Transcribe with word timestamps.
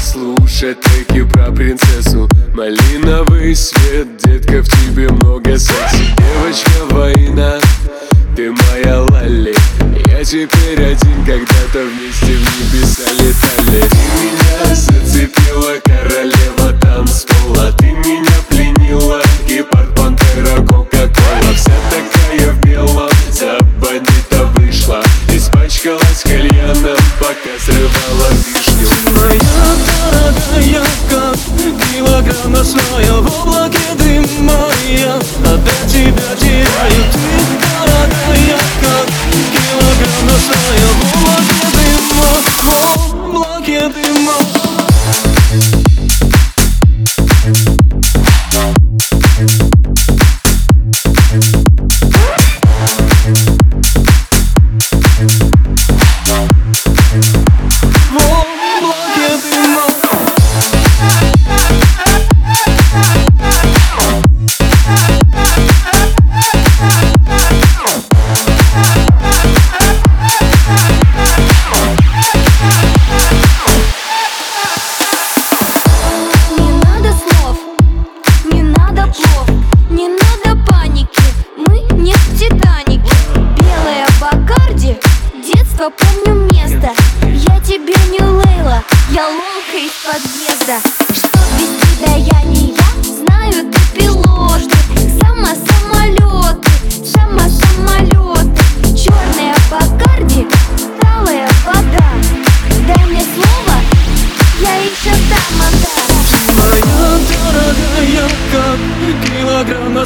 слушать 0.00 0.80
треки 0.80 1.22
про 1.24 1.52
принцессу. 1.52 2.28
Малиновый 2.54 3.54
свет, 3.54 4.16
детка, 4.16 4.62
в 4.62 4.68
тебе 4.68 5.10
много 5.10 5.58
секса. 5.58 5.96
Девочка 6.16 6.94
война, 6.94 7.60
теперь 10.30 10.84
один, 10.84 11.24
когда-то 11.26 11.86
вместе 11.86 12.36
в 12.36 12.72
небеса 12.72 13.02
летали 13.18 13.82
Ты 13.88 13.96
меня 14.22 14.74
зацепила, 14.76 15.74
королева 15.84 16.72
танцпола 16.80 17.09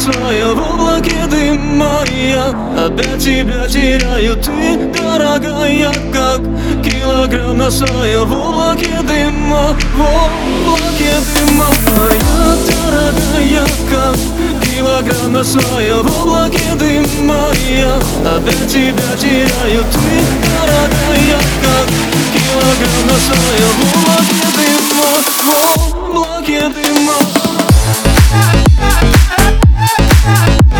красное 0.00 0.54
в 0.54 0.72
облаке 0.72 1.26
дыма 1.30 2.04
я 2.10 2.48
Опять 2.86 3.22
тебя 3.22 3.66
теряю, 3.68 4.36
ты, 4.36 4.76
дорогая, 4.98 5.92
как 6.12 6.40
килограмм 6.82 7.58
на 7.58 7.64
носая 7.64 8.20
В 8.20 8.32
облаке 8.32 8.96
дыма, 9.02 9.76
в 9.94 10.00
облаке 10.00 11.12
дыма. 11.34 11.66
Моя 11.96 12.56
дорогая, 12.66 13.66
как 13.90 14.16
килограмм 14.64 15.32
на 15.32 15.38
носая 15.38 15.96
В 15.96 16.22
облаке 16.22 16.74
дыма 16.78 17.48
я 17.68 17.96
Опять 18.36 18.68
тебя 18.68 19.16
теряю, 19.18 19.84
ты, 19.92 20.08
дорогая, 20.46 21.40
как 21.62 21.88
килограмм 22.32 23.06
на 23.06 23.12
носая 23.12 23.66
В 23.68 23.80
облаке 23.96 24.44
дыма, 24.56 25.10
в 25.42 26.10
облаке 26.10 26.60
дыма. 26.68 26.90
Yeah. 28.32 29.39
Bye. 30.22 30.79